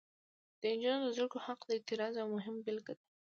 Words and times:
د 0.61 0.63
نجونو 0.73 1.05
د 1.07 1.07
زده 1.15 1.27
کړې 1.31 1.39
حق 1.45 1.59
د 1.65 1.69
اعتراض 1.77 2.13
یوه 2.17 2.31
مهمه 2.35 2.59
بیلګه 2.65 2.93
ده. 2.97 3.03